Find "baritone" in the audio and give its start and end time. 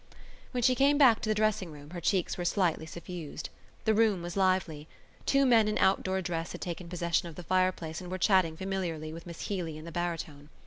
9.91-10.49